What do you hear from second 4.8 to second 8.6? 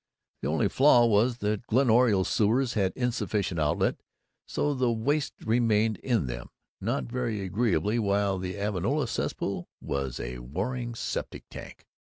waste remained in them, not very agreeably, while the